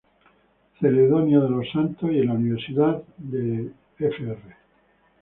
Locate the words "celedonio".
0.79-1.41